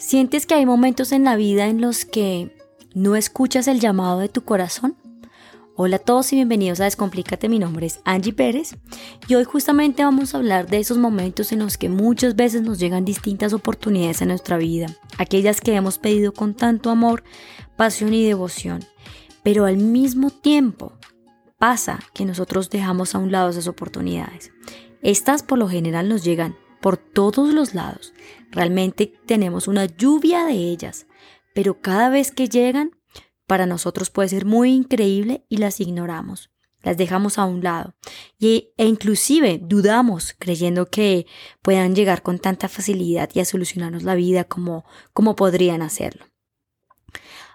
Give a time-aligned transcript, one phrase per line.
[0.00, 2.56] ¿Sientes que hay momentos en la vida en los que
[2.94, 4.96] no escuchas el llamado de tu corazón?
[5.76, 8.78] Hola a todos y bienvenidos a Descomplícate, mi nombre es Angie Pérez
[9.28, 12.78] y hoy justamente vamos a hablar de esos momentos en los que muchas veces nos
[12.78, 14.86] llegan distintas oportunidades en nuestra vida,
[15.18, 17.22] aquellas que hemos pedido con tanto amor,
[17.76, 18.82] pasión y devoción,
[19.42, 20.94] pero al mismo tiempo
[21.58, 24.50] pasa que nosotros dejamos a un lado esas oportunidades.
[25.02, 28.12] Estas por lo general nos llegan por todos los lados.
[28.50, 31.06] Realmente tenemos una lluvia de ellas,
[31.54, 32.92] pero cada vez que llegan,
[33.46, 36.50] para nosotros puede ser muy increíble y las ignoramos.
[36.82, 37.94] Las dejamos a un lado
[38.38, 41.26] y, e inclusive dudamos creyendo que
[41.60, 46.26] puedan llegar con tanta facilidad y a solucionarnos la vida como, como podrían hacerlo.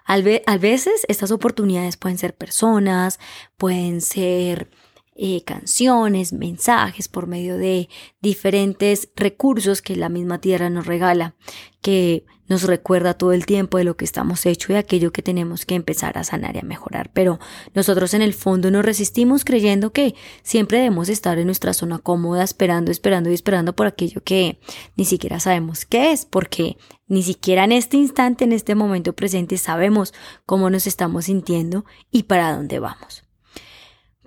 [0.06, 3.18] a veces estas oportunidades pueden ser personas,
[3.56, 4.70] pueden ser
[5.18, 7.88] eh, canciones, mensajes por medio de
[8.20, 11.34] diferentes recursos que la misma tierra nos regala,
[11.80, 15.66] que nos recuerda todo el tiempo de lo que estamos hechos y aquello que tenemos
[15.66, 17.10] que empezar a sanar y a mejorar.
[17.12, 17.38] Pero
[17.74, 22.44] nosotros en el fondo nos resistimos creyendo que siempre debemos estar en nuestra zona cómoda,
[22.44, 24.60] esperando, esperando y esperando por aquello que
[24.96, 26.76] ni siquiera sabemos qué es, porque
[27.08, 30.12] ni siquiera en este instante, en este momento presente, sabemos
[30.44, 33.25] cómo nos estamos sintiendo y para dónde vamos.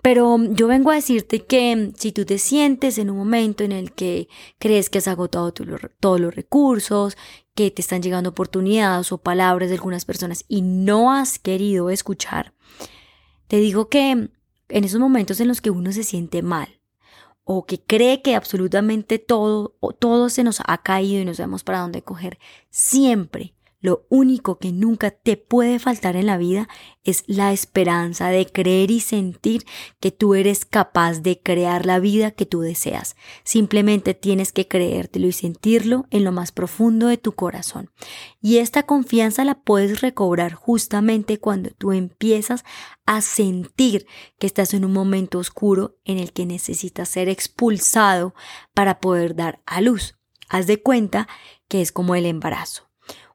[0.02, 3.92] Pero yo vengo a decirte que si tú te sientes en un momento en el
[3.92, 7.18] que crees que has agotado todos los recursos,
[7.54, 12.54] que te están llegando oportunidades o palabras de algunas personas y no has querido escuchar,
[13.48, 16.80] te digo que en esos momentos en los que uno se siente mal
[17.44, 21.80] o que cree que absolutamente todo, todo se nos ha caído y no sabemos para
[21.80, 22.38] dónde coger,
[22.70, 26.68] siempre lo único que nunca te puede faltar en la vida
[27.04, 29.66] es la esperanza de creer y sentir
[30.02, 33.16] que tú eres capaz de crear la vida que tú deseas.
[33.44, 37.90] Simplemente tienes que creértelo y sentirlo en lo más profundo de tu corazón.
[38.42, 42.66] Y esta confianza la puedes recobrar justamente cuando tú empiezas
[43.06, 44.08] a sentir
[44.40, 48.36] que estás en un momento oscuro en el que necesitas ser expulsado
[48.74, 50.16] para poder dar a luz.
[50.50, 51.28] Haz de cuenta
[51.68, 52.89] que es como el embarazo.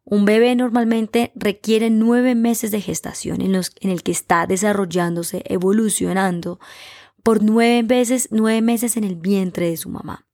[0.04, 5.42] Un bebé normalmente requiere nueve meses de gestación en, los, en el que está desarrollándose,
[5.46, 6.60] evolucionando
[7.22, 10.26] por nueve meses, nueve meses en el vientre de su mamá.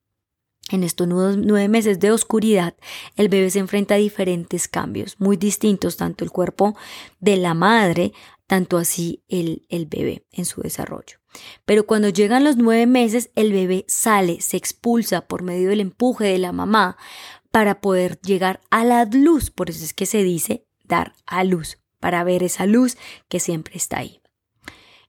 [0.71, 2.77] En estos nueve meses de oscuridad,
[3.17, 6.77] el bebé se enfrenta a diferentes cambios, muy distintos, tanto el cuerpo
[7.19, 8.13] de la madre,
[8.47, 11.19] tanto así el, el bebé en su desarrollo.
[11.65, 16.27] Pero cuando llegan los nueve meses, el bebé sale, se expulsa por medio del empuje
[16.27, 16.97] de la mamá
[17.51, 19.51] para poder llegar a la luz.
[19.51, 22.97] Por eso es que se dice dar a luz, para ver esa luz
[23.29, 24.21] que siempre está ahí.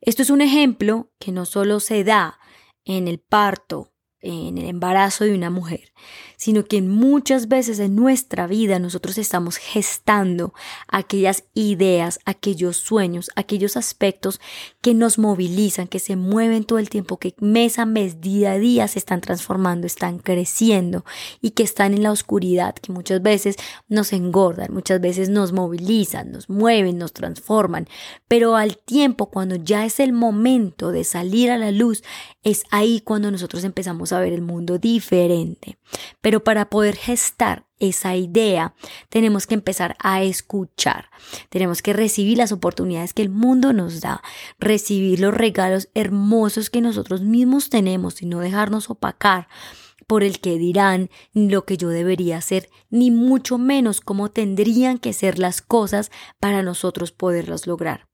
[0.02, 2.40] Esto es un ejemplo que no solo se da
[2.86, 3.91] en el parto
[4.22, 5.92] en el embarazo de una mujer,
[6.38, 10.54] sino que muchas veces en nuestra vida nosotros estamos gestando
[10.88, 14.40] aquellas ideas, aquellos sueños, aquellos aspectos
[14.82, 18.60] que nos movilizan, que se mueven todo el tiempo, que mes a mes, día a
[18.60, 21.04] día se están transformando, están creciendo
[21.42, 23.56] y que están en la oscuridad, que muchas veces
[23.88, 27.88] nos engordan, muchas veces nos movilizan, nos mueven, nos transforman,
[28.28, 32.04] pero al tiempo cuando ya es el momento de salir a la luz,
[32.44, 35.78] es ahí cuando nosotros empezamos a ver el mundo diferente.
[36.22, 38.76] Pero para poder gestar esa idea,
[39.10, 41.10] tenemos que empezar a escuchar.
[41.50, 44.22] Tenemos que recibir las oportunidades que el mundo nos da,
[44.60, 49.48] recibir los regalos hermosos que nosotros mismos tenemos y no dejarnos opacar
[50.08, 55.14] por el que dirán lo que yo debería hacer, ni mucho menos cómo tendrían que
[55.14, 58.08] ser las cosas para nosotros poderlas lograr.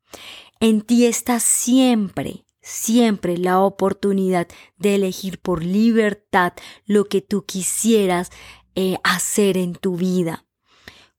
[0.60, 4.48] En ti está siempre siempre la oportunidad
[4.78, 6.52] de elegir por libertad
[6.86, 8.30] lo que tú quisieras
[8.76, 10.46] eh, hacer en tu vida.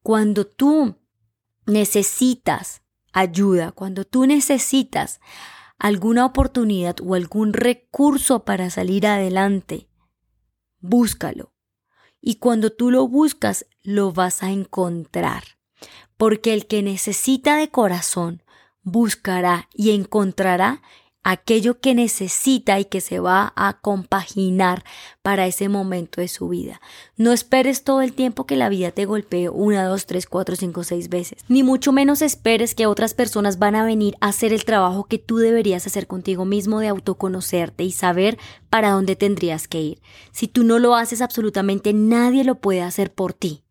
[0.03, 0.97] Cuando tú
[1.64, 2.82] necesitas
[3.12, 5.20] ayuda, cuando tú necesitas
[5.78, 9.88] alguna oportunidad o algún recurso para salir adelante,
[10.80, 11.54] búscalo.
[12.20, 15.45] Y cuando tú lo buscas, lo vas a encontrar.
[16.18, 18.42] Porque el que necesita de corazón,
[18.83, 20.83] buscará y encontrará
[21.22, 24.84] aquello que necesita y que se va a compaginar
[25.22, 26.80] para ese momento de su vida.
[27.16, 30.84] No esperes todo el tiempo que la vida te golpee una, dos, tres, cuatro, cinco,
[30.84, 31.44] seis veces.
[31.48, 35.18] Ni mucho menos esperes que otras personas van a venir a hacer el trabajo que
[35.18, 38.38] tú deberías hacer contigo mismo de autoconocerte y saber
[38.71, 40.03] para dónde tendrías que ir.
[40.32, 43.64] Si tú no lo haces, absolutamente nadie lo puede hacer por ti.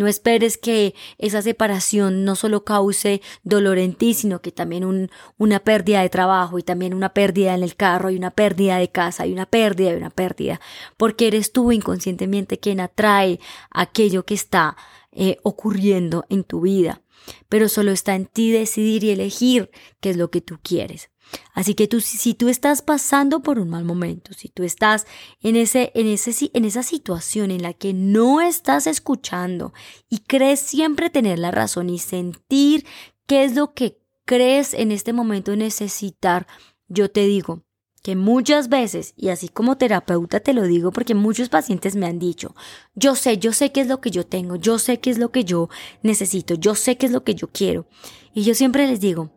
[0.00, 5.58] No esperes que esa separación no solo cause dolor en ti, sino que también una
[5.60, 9.26] pérdida de trabajo y también una pérdida en el carro y una pérdida de casa
[9.26, 10.58] y una pérdida y una pérdida,
[10.96, 14.74] porque eres tú inconscientemente quien atrae aquello que está
[15.12, 17.02] eh, ocurriendo en tu vida,
[17.50, 19.70] pero solo está en ti decidir y elegir
[20.00, 21.09] qué es lo que tú quieres.
[21.54, 25.06] Así que tú, si tú estás pasando por un mal momento, si tú estás
[25.40, 29.72] en, ese, en, ese, en esa situación en la que no estás escuchando
[30.08, 32.86] y crees siempre tener la razón y sentir
[33.26, 36.46] qué es lo que crees en este momento necesitar,
[36.88, 37.64] yo te digo,
[38.02, 42.18] que muchas veces, y así como terapeuta te lo digo porque muchos pacientes me han
[42.18, 42.54] dicho,
[42.94, 45.30] yo sé, yo sé qué es lo que yo tengo, yo sé qué es lo
[45.30, 45.68] que yo
[46.02, 47.86] necesito, yo sé qué es lo que yo quiero.
[48.32, 49.30] Y yo siempre les digo,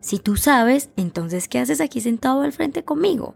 [0.00, 3.34] si tú sabes, entonces ¿qué haces aquí sentado al frente conmigo?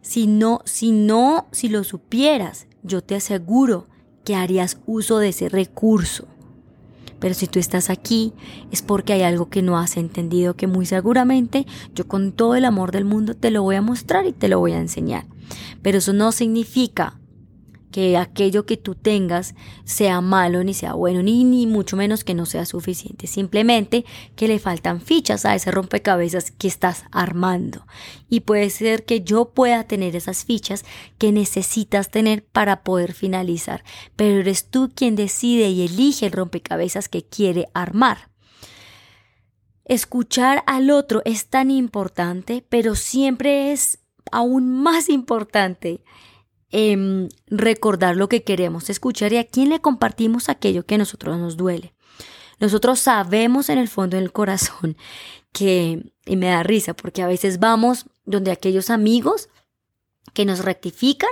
[0.00, 3.86] Si no, si no, si lo supieras, yo te aseguro
[4.24, 6.26] que harías uso de ese recurso.
[7.18, 8.32] Pero si tú estás aquí
[8.70, 12.64] es porque hay algo que no has entendido que muy seguramente yo con todo el
[12.64, 15.26] amor del mundo te lo voy a mostrar y te lo voy a enseñar.
[15.82, 17.18] Pero eso no significa
[17.90, 19.54] que aquello que tú tengas
[19.84, 23.26] sea malo ni sea bueno, ni, ni mucho menos que no sea suficiente.
[23.26, 24.04] Simplemente
[24.34, 27.86] que le faltan fichas a ese rompecabezas que estás armando.
[28.28, 30.84] Y puede ser que yo pueda tener esas fichas
[31.18, 33.84] que necesitas tener para poder finalizar.
[34.16, 38.30] Pero eres tú quien decide y elige el rompecabezas que quiere armar.
[39.84, 44.00] Escuchar al otro es tan importante, pero siempre es
[44.32, 46.02] aún más importante
[46.72, 51.38] Em, recordar lo que queremos escuchar y a quién le compartimos aquello que a nosotros
[51.38, 51.94] nos duele.
[52.58, 54.96] Nosotros sabemos en el fondo del corazón
[55.52, 59.48] que, y me da risa, porque a veces vamos donde aquellos amigos
[60.34, 61.30] que nos rectifican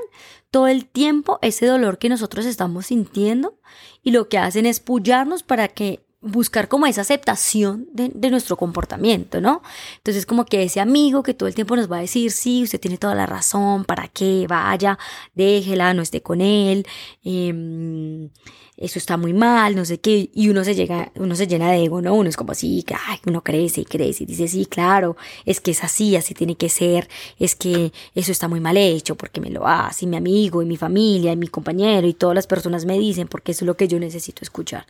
[0.50, 3.58] todo el tiempo ese dolor que nosotros estamos sintiendo
[4.02, 9.41] y lo que hacen es pullarnos para que buscar como esa aceptación de, nuestro comportamiento,
[9.41, 9.62] ¿no?
[9.99, 12.81] Entonces como que ese amigo que todo el tiempo nos va a decir, sí, usted
[12.81, 14.47] tiene toda la razón, ¿para qué?
[14.49, 14.99] Vaya,
[15.35, 16.87] déjela, no esté con él,
[17.25, 18.29] eh,
[18.76, 21.85] eso está muy mal, no sé qué, y uno se llega, uno se llena de
[21.85, 22.15] ego, ¿no?
[22.15, 25.71] Uno es como así, ay, uno crece y crece y dice, sí, claro, es que
[25.71, 29.50] es así, así tiene que ser, es que eso está muy mal hecho, porque me
[29.50, 32.99] lo hace mi amigo y mi familia y mi compañero y todas las personas me
[32.99, 34.87] dicen, porque eso es lo que yo necesito escuchar.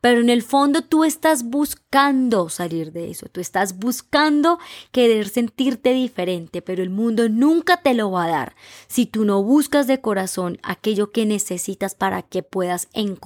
[0.00, 4.58] Pero en el fondo tú estás buscando salir de eso, tú estás buscando
[4.92, 8.56] querer sentirte diferente, pero el mundo nunca te lo va a dar
[8.86, 13.23] si tú no buscas de corazón aquello que necesitas para que puedas encontrar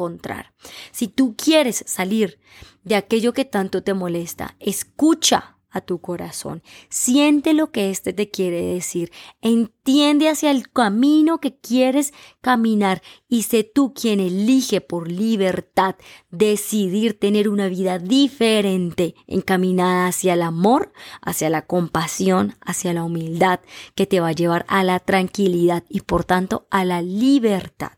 [0.92, 2.38] si tú quieres salir
[2.84, 8.30] de aquello que tanto te molesta, escucha a tu corazón, siente lo que éste te
[8.30, 9.12] quiere decir,
[9.42, 15.96] entiende hacia el camino que quieres caminar y sé tú quien elige por libertad
[16.30, 23.60] decidir tener una vida diferente, encaminada hacia el amor, hacia la compasión, hacia la humildad,
[23.94, 27.97] que te va a llevar a la tranquilidad y por tanto a la libertad.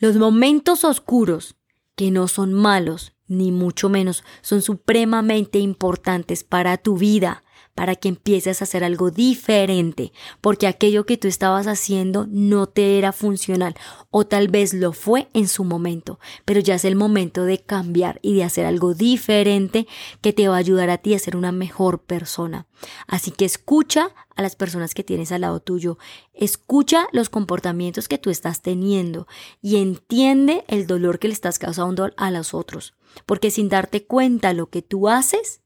[0.00, 1.56] Los momentos oscuros,
[1.94, 7.44] que no son malos, ni mucho menos, son supremamente importantes para tu vida,
[7.74, 12.98] para que empieces a hacer algo diferente, porque aquello que tú estabas haciendo no te
[12.98, 13.74] era funcional
[14.10, 18.18] o tal vez lo fue en su momento, pero ya es el momento de cambiar
[18.22, 19.86] y de hacer algo diferente
[20.20, 22.66] que te va a ayudar a ti a ser una mejor persona.
[23.06, 25.98] Así que escucha a las personas que tienes al lado tuyo,
[26.32, 29.26] escucha los comportamientos que tú estás teniendo
[29.60, 32.94] y entiende el dolor que le estás causando a los otros,
[33.26, 35.62] porque sin darte cuenta lo que tú haces,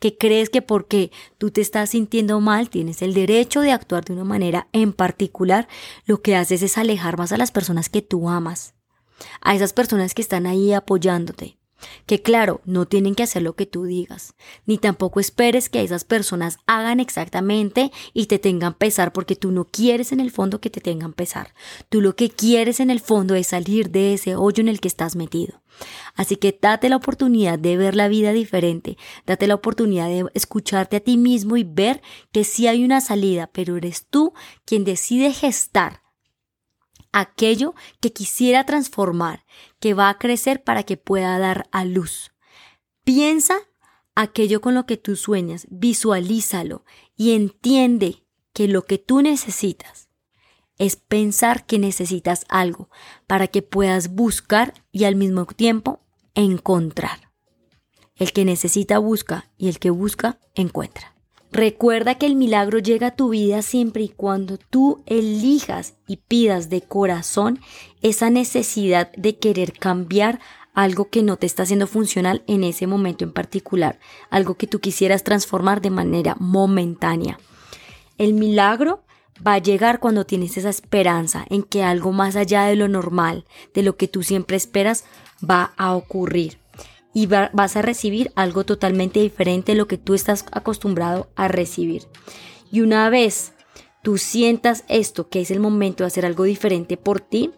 [0.00, 4.14] que crees que porque tú te estás sintiendo mal tienes el derecho de actuar de
[4.14, 5.68] una manera en particular,
[6.06, 8.74] lo que haces es alejar más a las personas que tú amas,
[9.40, 11.59] a esas personas que están ahí apoyándote,
[12.06, 14.34] que claro, no tienen que hacer lo que tú digas,
[14.66, 19.64] ni tampoco esperes que esas personas hagan exactamente y te tengan pesar porque tú no
[19.64, 21.54] quieres en el fondo que te tengan pesar.
[21.88, 24.88] Tú lo que quieres en el fondo es salir de ese hoyo en el que
[24.88, 25.60] estás metido.
[26.14, 30.96] Así que date la oportunidad de ver la vida diferente, date la oportunidad de escucharte
[30.96, 34.32] a ti mismo y ver que sí hay una salida, pero eres tú
[34.64, 36.02] quien decide gestar
[37.12, 39.44] aquello que quisiera transformar,
[39.78, 42.32] que va a crecer para que pueda dar a luz.
[43.04, 43.56] Piensa
[44.14, 46.84] aquello con lo que tú sueñas, visualízalo
[47.16, 50.08] y entiende que lo que tú necesitas
[50.78, 52.88] es pensar que necesitas algo
[53.26, 56.00] para que puedas buscar y al mismo tiempo
[56.34, 57.30] encontrar.
[58.16, 61.14] El que necesita busca y el que busca encuentra.
[61.52, 66.70] Recuerda que el milagro llega a tu vida siempre y cuando tú elijas y pidas
[66.70, 67.58] de corazón
[68.02, 70.38] esa necesidad de querer cambiar
[70.74, 73.98] algo que no te está haciendo funcional en ese momento en particular,
[74.30, 77.40] algo que tú quisieras transformar de manera momentánea.
[78.16, 79.02] El milagro
[79.44, 83.44] va a llegar cuando tienes esa esperanza en que algo más allá de lo normal,
[83.74, 85.04] de lo que tú siempre esperas,
[85.42, 86.59] va a ocurrir.
[87.12, 92.06] Y vas a recibir algo totalmente diferente de lo que tú estás acostumbrado a recibir.
[92.70, 93.52] Y una vez
[94.02, 97.50] tú sientas esto, que es el momento de hacer algo diferente por ti,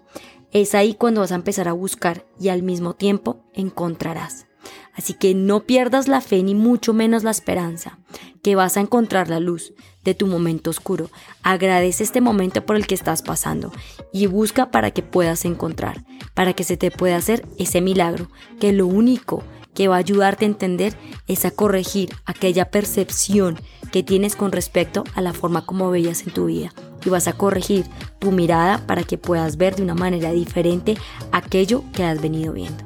[0.53, 4.47] es ahí cuando vas a empezar a buscar y al mismo tiempo encontrarás.
[4.95, 7.99] Así que no pierdas la fe ni mucho menos la esperanza,
[8.43, 9.73] que vas a encontrar la luz
[10.05, 11.11] de tu momento oscuro.
[11.43, 13.73] Agradece este momento por el que estás pasando
[14.13, 18.29] y busca para que puedas encontrar, para que se te pueda hacer ese milagro,
[18.61, 19.43] que lo único
[19.75, 20.95] que va a ayudarte a entender
[21.27, 23.59] es a corregir aquella percepción
[23.91, 26.73] que tienes con respecto a la forma como veías en tu vida.
[27.05, 27.85] Y vas a corregir
[28.19, 30.97] tu mirada para que puedas ver de una manera diferente
[31.33, 32.85] aquello que has venido viendo.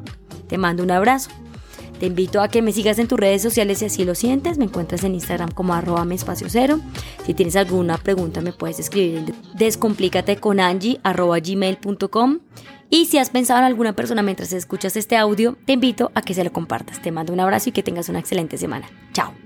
[0.48, 1.30] Te mando un abrazo.
[1.99, 4.59] Te invito a que me sigas en tus redes sociales si así lo sientes.
[4.59, 6.81] Me encuentras en Instagram como arroba espacio cero.
[7.25, 12.38] Si tienes alguna pregunta me puedes escribir en descomplícate con Angie gmail.com.
[12.88, 16.35] Y si has pensado en alguna persona mientras escuchas este audio, te invito a que
[16.35, 17.03] se lo compartas.
[17.03, 18.88] Te mando un abrazo y que tengas una excelente semana.
[19.12, 19.46] Chao.